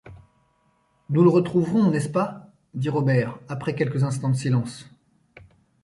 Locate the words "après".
3.49-3.75